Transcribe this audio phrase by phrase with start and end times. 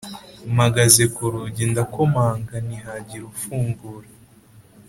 [0.53, 4.09] mpagaze kurugi ndakomanga ntihagire ufungura